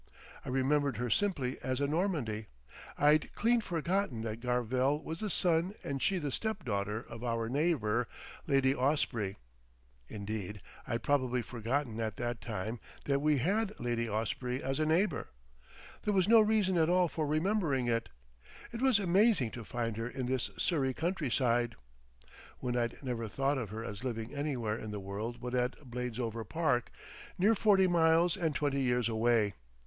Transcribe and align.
I 0.43 0.49
remembered 0.49 0.97
her 0.97 1.11
simply 1.11 1.59
as 1.61 1.79
a 1.79 1.85
Normandy. 1.85 2.47
I'd 2.97 3.35
clean 3.35 3.61
forgotten 3.61 4.23
that 4.23 4.39
Garvell 4.39 5.03
was 5.03 5.19
the 5.19 5.29
son 5.29 5.75
and 5.83 6.01
she 6.01 6.17
the 6.17 6.31
step 6.31 6.65
daughter 6.65 7.01
of 7.07 7.23
our 7.23 7.47
neighbour, 7.49 8.07
Lady 8.47 8.73
Osprey. 8.75 9.37
Indeed, 10.07 10.59
I'd 10.87 11.03
probably 11.03 11.43
forgotten 11.43 11.99
at 11.99 12.17
that 12.17 12.41
time 12.41 12.79
that 13.05 13.19
we 13.21 13.37
had 13.37 13.79
Lady 13.79 14.09
Osprey 14.09 14.63
as 14.63 14.79
a 14.79 14.87
neighbour. 14.87 15.29
There 16.01 16.15
was 16.15 16.27
no 16.27 16.39
reason 16.39 16.79
at 16.79 16.89
all 16.89 17.07
for 17.07 17.27
remembering 17.27 17.85
it. 17.87 18.09
It 18.71 18.81
was 18.81 18.97
amazing 18.97 19.51
to 19.51 19.63
find 19.63 19.97
her 19.97 20.09
in 20.09 20.25
this 20.25 20.49
Surrey 20.57 20.95
countryside, 20.95 21.75
when 22.57 22.75
I'd 22.75 23.03
never 23.03 23.27
thought 23.27 23.59
of 23.59 23.69
her 23.69 23.85
as 23.85 24.03
living 24.03 24.33
anywhere 24.33 24.79
in 24.79 24.89
the 24.89 24.99
world 24.99 25.39
but 25.39 25.53
at 25.53 25.77
Bladesover 25.87 26.43
Park, 26.43 26.89
near 27.37 27.53
forty 27.53 27.85
miles 27.85 28.35
and 28.35 28.55
twenty 28.55 28.81
years 28.81 29.07
away. 29.07 29.53